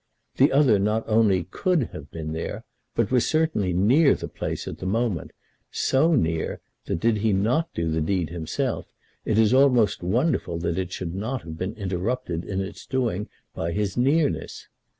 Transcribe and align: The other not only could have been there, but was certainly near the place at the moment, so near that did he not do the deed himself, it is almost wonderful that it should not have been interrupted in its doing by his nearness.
The 0.37 0.51
other 0.51 0.79
not 0.79 1.07
only 1.07 1.43
could 1.51 1.89
have 1.91 2.09
been 2.09 2.33
there, 2.33 2.65
but 2.95 3.11
was 3.11 3.27
certainly 3.27 3.71
near 3.71 4.15
the 4.15 4.27
place 4.27 4.67
at 4.67 4.79
the 4.79 4.87
moment, 4.87 5.29
so 5.69 6.15
near 6.15 6.59
that 6.85 6.99
did 6.99 7.17
he 7.17 7.33
not 7.33 7.71
do 7.75 7.87
the 7.87 8.01
deed 8.01 8.31
himself, 8.31 8.87
it 9.25 9.37
is 9.37 9.53
almost 9.53 10.01
wonderful 10.01 10.57
that 10.57 10.79
it 10.79 10.91
should 10.91 11.13
not 11.13 11.43
have 11.43 11.55
been 11.55 11.73
interrupted 11.75 12.45
in 12.45 12.61
its 12.61 12.87
doing 12.87 13.29
by 13.53 13.73
his 13.73 13.95
nearness. 13.95 14.69